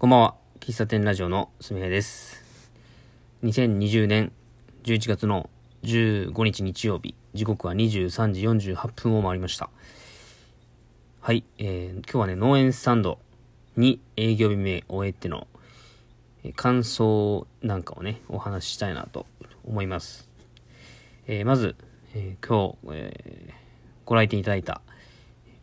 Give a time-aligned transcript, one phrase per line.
[0.00, 0.34] こんばんは。
[0.60, 2.42] 喫茶店ラジオのすみへです。
[3.44, 4.32] 2020年
[4.82, 5.50] 11月の
[5.82, 9.68] 15日日曜日、時刻は23時48分を回りました。
[11.20, 13.18] はい、えー、今日はね、農園スタンド
[13.76, 15.46] に営業日目を終えての、
[16.44, 19.26] えー、感想なんかをね、お話ししたいなと
[19.66, 20.30] 思います。
[21.26, 21.76] えー、まず、
[22.14, 23.52] えー、今日、えー、
[24.06, 24.80] ご来店いただいた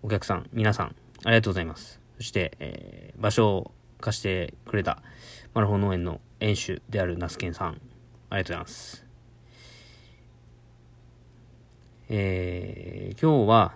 [0.04, 2.00] お客さん、皆さん、ありがとうございます。
[2.18, 5.02] そして、えー、場所を貸してくれた
[5.54, 9.06] マラホン農園の園主であるナスケンさん、ありがとうございます。
[12.10, 13.74] えー、今日は、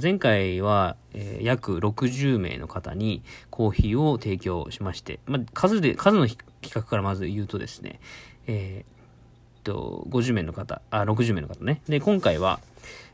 [0.00, 8.00] 前回は、えー、約60名の方にコーヒーを提供しまして、まあ、数で、数の比較からまず言うとですね、
[8.46, 11.82] えー、と、50名の方、あ、60名の方ね。
[11.88, 12.60] で、今回は、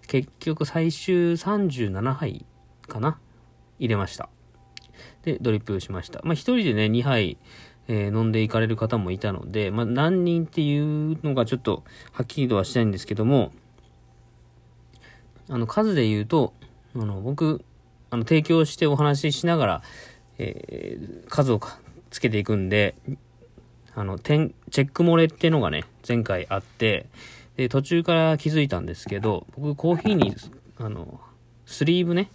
[0.06, 2.46] 結局最終37杯
[2.86, 3.18] かな？
[3.78, 4.28] 入れました。
[5.22, 6.20] で、ドリップしました。
[6.24, 7.38] まあ、一人でね、2杯、
[7.88, 13.52] えー、飲んでいかれる方もいたので、まあ、何人っていうのがちょっとはっきりとはしたいんですけども、
[15.48, 16.52] あの、数で言うと、
[16.94, 17.64] あの、僕、
[18.10, 19.82] あの、提供してお話ししながら、
[20.38, 21.60] えー、数を
[22.10, 22.94] つけていくんで、
[23.94, 27.06] あの、点、チェック漏れっていうのがね、前回あって、
[27.56, 30.36] で、途中から気づいたんですけど、僕、コーヒーに、
[30.78, 31.20] あの、
[31.66, 32.30] スリーブね、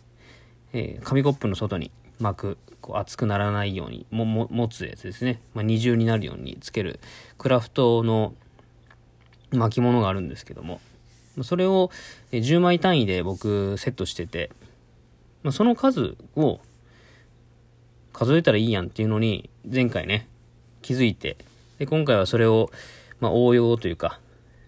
[0.74, 7.00] えー、紙コップの外に巻く、こう熱くならないようにもも持つやつですね、まあ、二重になるようにつける
[7.38, 8.34] クラフトの
[9.52, 10.82] 巻物があるんですけども。
[11.42, 11.90] それを
[12.32, 14.52] 10枚単位で僕セットしてて、
[15.42, 16.60] まあ、その数を
[18.12, 20.28] 数えたらいいやんっていうのに前回ね
[20.84, 21.38] 気づいて。
[21.80, 22.70] で今回はそれを、
[23.20, 24.20] まあ、応用というか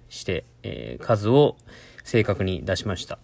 [0.09, 1.55] して、えー、数を
[2.03, 3.19] 正確に出しました。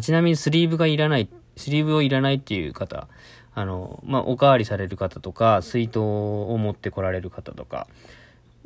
[0.00, 3.08] ちなみにスリーブがいらないスリーブをいらないっていう方、
[3.54, 7.86] あの、まあ、おかわりされる方とか、水筒を持ってこられる方とか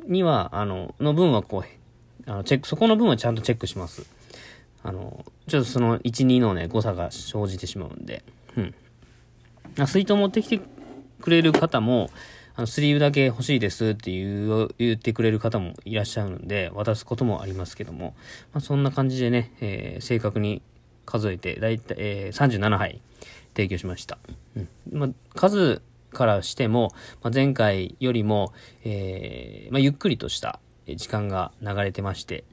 [0.07, 4.05] には、あの、の分はこう、あの、チェック、そこの分はちゃんとチェックします。
[4.81, 8.23] あの、ちょっとその1、2のね、誤差が生じてしまうんで、
[8.57, 8.75] うん。
[9.87, 10.59] 水筒持ってきて
[11.21, 12.09] くれる方も、
[12.55, 18.15] あの、スリーブだけ欲しいですって言う、言ってくれる方もいらっしゃるんで、渡すこともありますけども、
[18.53, 20.61] まあ、そんな感じでね、えー、正確に
[21.09, 23.01] 数えて、だいたい、えー、37杯
[23.55, 24.19] 提供しました。
[24.55, 25.81] うんまあ、数
[26.11, 28.53] からしても、まあ、前回よりも、
[28.83, 32.43] えー、まあ、ゆっくりとした時間が流れてまして、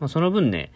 [0.00, 0.70] まあ、その分ね、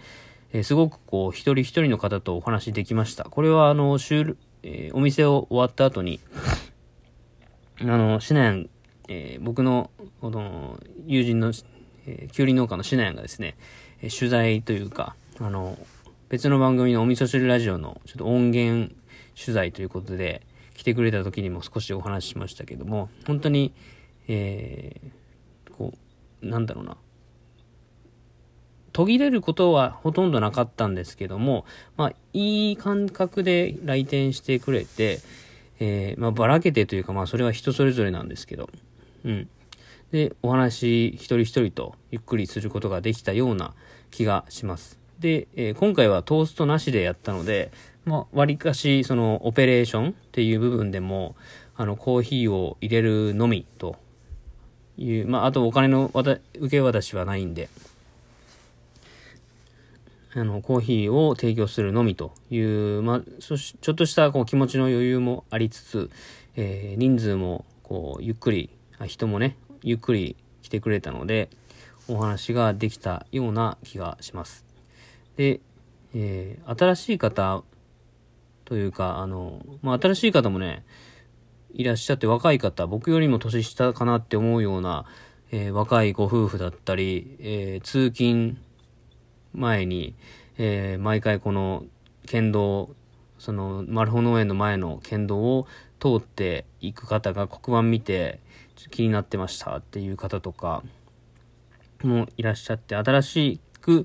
[0.52, 3.24] えー、すごくこう、一人一人の方とお話できました。
[3.24, 6.20] これは、あの、週、えー、お店を終わった後に、
[7.80, 8.68] あの、シナヤン、
[9.08, 11.52] えー、僕の、この、友人の、
[12.06, 13.56] えー、きゅうり農家のシナヤンがですね、
[14.02, 15.78] え、取材というか、あの、
[16.28, 18.94] 別の番組のお味噌汁ラジオのちょっと音源
[19.34, 20.42] 取材ということで
[20.74, 23.72] 来てくれた時にも少しお話ししましたけども、本当に、
[24.28, 25.94] えー、こ
[26.42, 26.98] う、なんだろうな。
[28.92, 31.64] 途切れることはほとんどなかったんですけども、
[31.96, 35.20] まあ、いい感覚で来店してくれて、
[35.80, 38.68] えー、まあ、ばらけてというか、まあ、それは人それぞれなんですけど、
[39.24, 39.48] うん。
[40.10, 43.72] で、お話一人一人とゆっくりすることができたような
[44.10, 44.98] 気がします。
[45.18, 47.72] で、えー、今回はトーストなしでやったので、
[48.04, 51.34] まあ、割かし、その、オペレーションっていう部分でも、
[51.76, 53.96] あの、コーヒーを入れるのみと
[54.96, 57.68] いう、まあ、あとお金の受け渡しはないんで、
[60.34, 66.10] あの、コーヒーを提供するのみという、まあ、そしちょっとしたこう気持ちの余裕もありつつ、
[66.56, 71.50] えー、人数も、こう、ゆっくり、あ人もね、ゆっくり来てくれたので、
[72.08, 74.67] お話ができたような気がします。
[75.38, 75.60] で、
[76.14, 77.62] えー、新しい方
[78.64, 80.84] というか、あの、まあ、新しい方もね、
[81.72, 85.06] いらっしゃって若い方、僕よりも年下かなって思うような、
[85.52, 88.58] えー、若いご夫婦だったり、えー、通勤
[89.54, 90.16] 前に、
[90.58, 91.84] えー、毎回この
[92.26, 92.90] 県道、
[93.38, 95.68] その、マルホ農園の前の県道を
[96.00, 98.40] 通っていく方が黒板見て
[98.90, 100.82] 気になってましたっていう方とか
[102.02, 104.04] もいらっしゃって、新しく、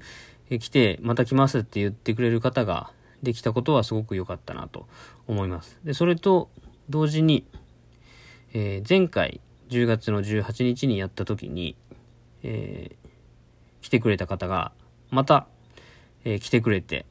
[0.50, 2.92] 来て、また来ますって言ってくれる方が
[3.24, 4.88] できたことはすごく良かったなと
[5.28, 5.80] 思います。
[5.84, 6.50] で、それと
[6.90, 7.46] 同時に、
[8.54, 11.76] えー、前回10月の18日にやった時に、
[12.44, 13.08] えー、
[13.82, 14.74] 来てくれた方が、
[15.10, 15.48] また、
[16.26, 17.06] えー、来てくれて、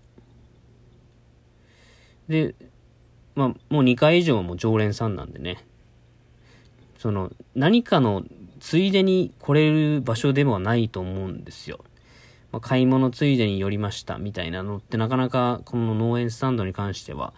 [2.28, 2.54] で、
[3.34, 5.64] まあ、もう2回以上も常連さんなんでね、
[6.98, 8.22] その、何かの
[8.60, 11.84] ついでに来れる場所ではないと思うんですよ。
[12.52, 17.32] まあ、買い物ついでに寄りましたみたいなのってなかなかこの農園スタンドに関しては、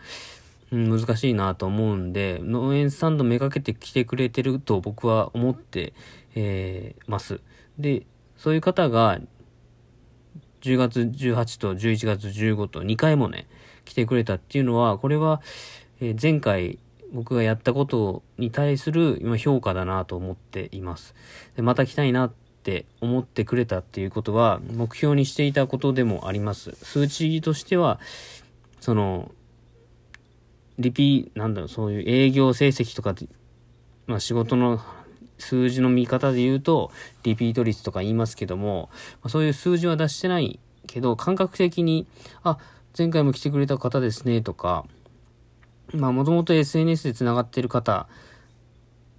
[0.70, 5.94] 難しいなと思うんで、農園スタンドめがけて来てくれてると僕は思って、
[6.34, 7.40] えー、ます。
[7.78, 8.06] で、
[8.36, 9.20] そういう方が、
[10.62, 13.46] 10月18と11月15と2回もね、
[13.84, 15.42] 来てくれたっていうのは、これは、
[16.00, 16.78] え、前回
[17.14, 21.14] 僕がやったことに対する今評価だなと思っています。
[21.54, 22.32] でまた来たいな
[22.64, 26.72] って思ってくれたっていうことは目標にしていたことでもあります。
[26.82, 28.00] 数値としては、
[28.80, 29.30] その、
[30.78, 33.14] リピ、なんだろう、そういう営業成績とか、
[34.06, 34.80] まあ仕事の
[35.38, 36.90] 数字の見方で言うと、
[37.22, 38.88] リピート率とか言いますけども、
[39.22, 42.06] ま、そういう数字は出してないけど、感覚的に、
[42.44, 42.56] あ、
[42.96, 44.86] 前回も来てくれた方ですね、とか、
[45.92, 48.08] まあ、もともと SNS で繋がってる方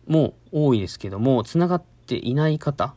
[0.07, 2.95] も多いですけども、繋がっていない方、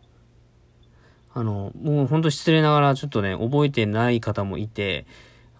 [1.39, 5.07] あの、もうほんと失礼ながらちょっとね、覚えてない方もいて、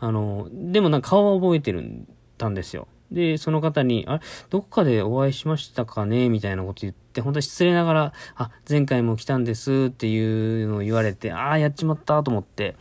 [0.01, 2.89] あの、でもなんか顔は覚えてるんたんですよ。
[3.13, 4.21] で、その方に、あれ、
[4.51, 6.31] どこかでお会いしましたかね？
[6.31, 12.75] みたいなこと言って、本当に失礼ながら、あ、前回も来たんですっていうのを言われて、ああ、やっちまったと思って、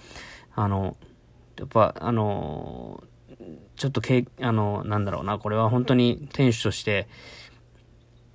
[0.56, 0.98] あの、
[1.60, 3.04] やっぱ、あの、
[3.76, 7.08] ちょっとけ、あの、なんだろうな、これは本当に店主として、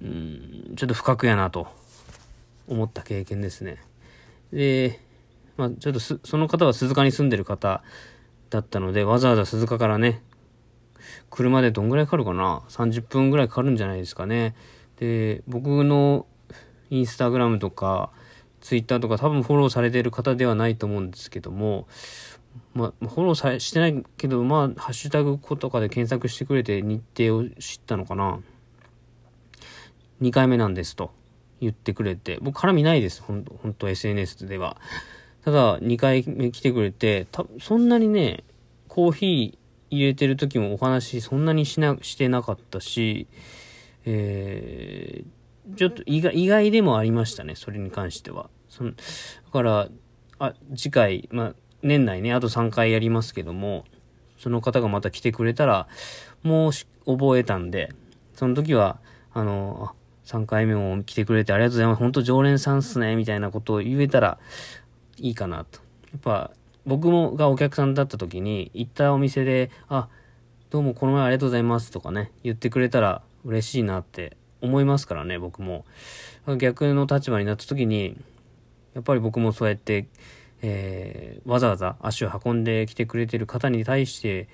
[0.01, 1.67] うん、ちょっと不覚やなと
[2.69, 3.79] 思った経験ですね。
[4.53, 5.01] で、
[5.57, 7.83] まあ、ちょっとその方は鈴鹿に住んでる方
[8.51, 10.23] だったので、わざわざ鈴鹿からね、
[11.31, 14.55] 車でどんぐらいかかるかな ?30 分ぐらいかかるんじゃないですかね。
[14.99, 16.27] で、僕の
[16.91, 18.11] インスタグラムとか、
[18.61, 21.89] ツイッターとか多分フォローされてる方ではないと思うんですけども、
[22.75, 28.41] まあ、フォローさしてないけど、まあ、ハッシュタグとかで検索してくれて日程を知ったのかな
[30.21, 31.13] ？2回目なんですと
[31.63, 34.77] 言ってくれて、僕絡みないです、ほんと、ほんと SNS では。
[35.45, 38.43] ただ、2回目来てくれて、たそんなにね、
[38.89, 39.59] コーヒー
[39.97, 43.29] 入れてる時もお話そんなにしな、してなかったし、
[44.05, 48.51] えー、ちょっと意外意外でもありましたね、それに関しては。
[48.69, 48.97] そのだ
[49.53, 49.89] から、
[50.41, 53.85] あ、次回、まあ、年内ね、あと3回やりますけども、
[54.37, 55.87] その方がまた来てくれたら、
[56.43, 56.73] もう
[57.07, 57.93] 覚えたんで、
[58.35, 58.99] その時は、
[59.33, 61.99] あの、あ3回目も来てくれてありがとうございます。
[61.99, 64.39] 本当常連さんっすね、みたいなことを言えたら
[65.19, 65.81] いいかなと。
[66.13, 66.51] やっぱ、
[66.85, 70.09] 僕もがお客さんだった時に、行ったお店で、あ、
[70.71, 75.85] どうもこの前ありがとうございますとかね、言ってくれたら嬉しいなって思いますからね、僕も。
[76.59, 78.17] 逆の立場になった時に、
[78.95, 80.07] やっぱり僕もそうやって、
[80.63, 84.47] えー、わざわざ足を運んできてくれてる方に対して、やっ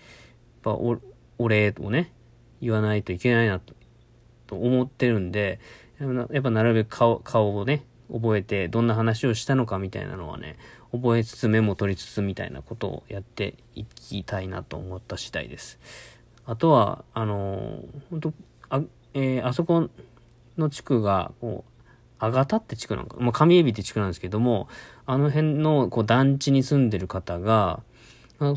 [0.62, 0.98] ぱお、
[1.38, 2.12] お礼をね、
[2.60, 3.74] 言わないといけないなと、
[4.48, 5.60] と思ってるんで、
[6.00, 10.56] やっぱなるべく顔、顔をね、覚えて、どんな話をしたのかみたいなのはね、
[10.92, 15.78] 覚えつつメモ取りつつみたいなことをやっていきたいなと思った次第です。
[16.46, 18.32] あとは、あの本当
[18.70, 18.82] あ、
[19.14, 19.90] えー、あそこ
[20.56, 21.72] の地区が、こう、
[22.18, 24.68] あがたって地区なんか、まあ、上エビって地区なんですけども、
[25.06, 27.82] あの辺のこう団地に住んでる方が、
[28.40, 28.56] えっ、ー、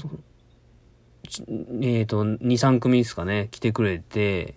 [2.05, 4.55] と、2、3組ですかね、来てくれて、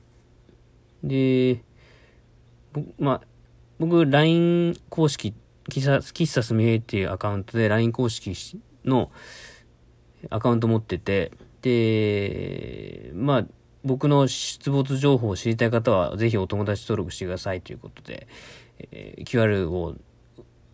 [1.05, 1.63] で、
[2.99, 3.21] まあ、
[3.79, 5.35] 僕、LINE 公式
[5.69, 8.35] 喫茶、喫茶すみへっていうアカウントで LINE 公式
[8.85, 9.11] の
[10.31, 13.47] アカウント持ってて、で、まあ、
[13.85, 18.27] 僕の出没情報を知りたい方は、ぜひお友達登録してくださいということで、
[18.79, 19.95] えー、QR を、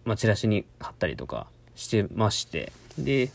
[0.04, 3.30] まあ、チラシに貼ったりとかしてまして、で、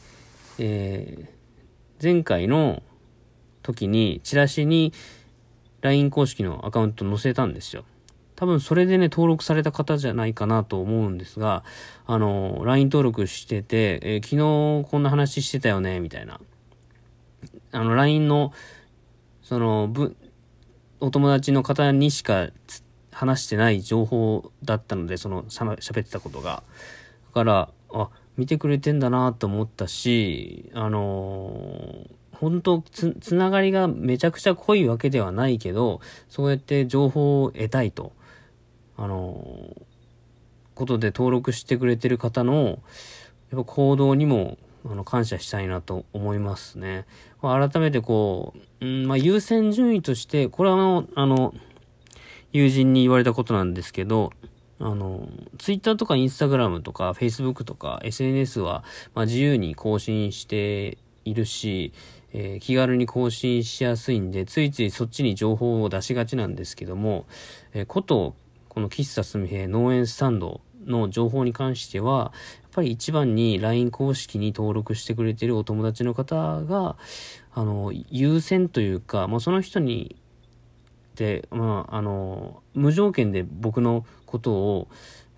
[0.60, 2.82] えー、前回の
[3.64, 4.94] 時に、チラシに
[5.86, 7.86] LINE 公式のアカウント載せたんですよ。
[8.36, 11.64] 多分それでね、登録された方じゃないかなと思うんですが、
[12.08, 16.42] あの、LINE 登録してて、えー、昨日こんな話してたよね、みたいな。
[17.72, 18.52] あの、LINE の、
[19.44, 20.18] その、ぶ、
[21.00, 22.50] お友達の方にしか
[23.12, 26.64] 話してない情報だったので、その、喋ってたことが。
[27.28, 36.00] だから、あ、見てくれてんだなと思ったし、あのー本当つ、つながりがめちゃくちゃ濃いわけではないけど、
[36.30, 38.14] そうやって情報を得たいと。
[38.98, 39.76] あの、
[40.76, 42.78] ことで登録してくれてる方の、
[43.52, 47.08] やっぱ行動にも、あの、感謝したいなと思いますね。
[47.42, 51.56] 改めてこう、うん、まあ、優先順位として、これはあの、あの、
[52.54, 54.32] 友人に言われたことなんですけど、
[54.78, 58.84] あの、ツイッターとかインスタグラムとかフェイスブックとか SNS は、
[59.16, 61.92] まあ、自由に更新しているし、
[62.38, 67.26] えー、気軽に更新しやすいんで、ついついそっちに情報を出しがちなんですけども、
[67.74, 68.36] えー、こと、
[68.68, 76.98] この喫茶すみへ農園スタンドの情報に関しては、やっぱり一番に LINE 公式に登録してくれてるお友達の方が、
[77.54, 80.18] あの、優先というか、まあ、その人に、
[81.16, 84.88] で、まあ、あの、無条件で僕のことを、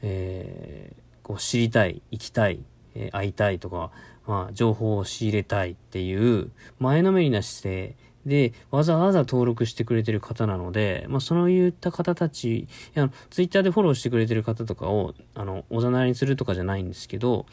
[0.01, 2.59] えー、こう知りたい、行きたい、
[2.97, 3.91] え、会いたいとか、
[4.25, 7.95] まあ、情報を仕入れたいっていう前のめりな姿勢。
[8.25, 17.45] で、わざわざ登録してくれてる方なので、まあ、そういった方たち、いや、ツイッターでフォローしてくれてる方とかを、あの、おざなりにするとかじゃないんですけど、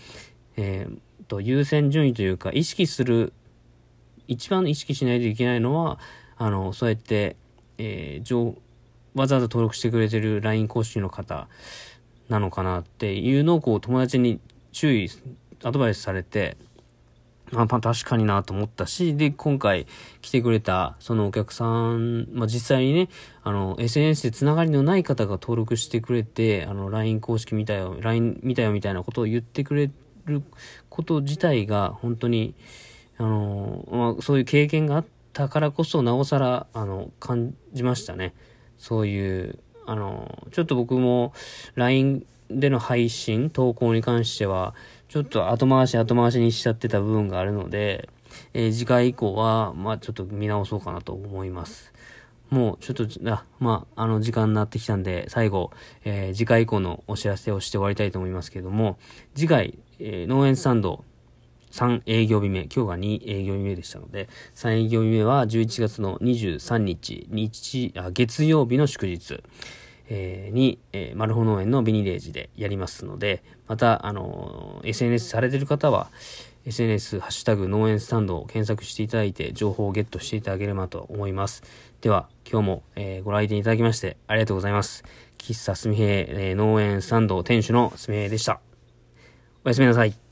[0.56, 0.98] えー、
[1.28, 3.32] と、優先順位というか、意識する、
[4.26, 6.00] 一番意識しないといけないのは、
[6.36, 7.36] あの、そうやって、
[7.78, 8.54] えー、
[9.14, 11.48] わざわざ登録してくれてる LINE 公式の方
[12.28, 14.40] なのかなっていうのをこう友達に
[14.74, 15.08] 注意、
[15.62, 16.56] アドバイスされて、
[17.52, 19.86] まあ、確かになと思ったし、で、今回
[20.20, 23.08] 来てくれた、そのお客さん、まあ、実際にね、
[23.44, 29.90] あの、SNS でつながりのない方が登録してくれて、あの、LINE 公式見たよ、LINE 見たよみたいなことを言ってくれ
[30.24, 30.42] る
[30.88, 32.54] こと自体が、本当に、
[33.16, 38.34] あの、まあ、そういう経験があったからこそ、なおさら、あの、感じましたね。
[38.76, 41.32] そういう、あの、ちょっと僕も
[41.76, 44.74] LINE での配信、投稿に関しては、
[45.08, 48.08] ちょっと後回し後回しにしちゃってた部分があるので、
[48.52, 51.92] えー、次回以降は、まあちょっと見直そうかなと思います。
[52.50, 55.70] もうちょっと、あまあ、あの時間になってきたんで、最後、
[56.04, 58.98] えー、次回以降のお知らせをして終わりたいと思いますけれども、
[59.34, 61.04] 次回、えー、農園スタンド
[61.74, 69.42] 3営業日目、今日が2営業日目でしたので、3営業日目は11月の23日、日、あ月曜日の祝日。
[70.08, 76.10] えー、に、えー、マルホ農園のビニレージでやりますので、また、あのー、SNS されてる方は、
[76.66, 81.62] SNS、ハッシュタグ農園スタンドを検索していただいて、情報をゲットしていただければと思います。
[82.00, 85.04] では、今日も、えー、ご来店いただきましてありがとうございます。
[85.38, 88.60] 喫茶すみへ、えー、農園スタンド店主のすみへでした。
[89.64, 90.23] おやすみなさい。